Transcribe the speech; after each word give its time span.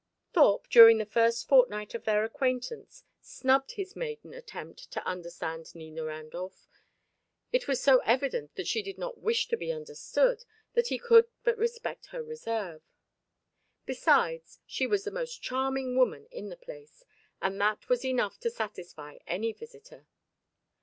Thorpe, 0.33 0.67
during 0.67 0.97
the 0.97 1.05
first 1.05 1.47
fortnight 1.47 1.93
of 1.93 2.05
their 2.05 2.23
acquaintance, 2.23 3.03
snubbed 3.21 3.73
his 3.73 3.95
maiden 3.95 4.33
attempt 4.33 4.89
to 4.93 5.07
understand 5.07 5.75
Nina 5.75 6.03
Randolph; 6.03 6.67
it 7.51 7.67
was 7.67 7.79
so 7.83 7.99
evident 7.99 8.55
that 8.55 8.65
she 8.65 8.81
did 8.81 8.97
not 8.97 9.19
wish 9.19 9.47
to 9.49 9.55
be 9.57 9.71
understood 9.71 10.43
that 10.73 10.87
he 10.87 10.97
could 10.97 11.27
but 11.43 11.55
respect 11.55 12.07
her 12.07 12.23
reserve. 12.23 12.81
Besides, 13.85 14.59
she 14.65 14.87
was 14.87 15.03
the 15.03 15.11
most 15.11 15.39
charming 15.43 15.95
woman 15.95 16.25
in 16.31 16.49
the 16.49 16.57
place, 16.57 17.05
and 17.39 17.61
that 17.61 17.87
was 17.87 18.03
enough 18.03 18.39
to 18.39 18.49
satisfy 18.49 19.19
any 19.27 19.53
visitor. 19.53 20.07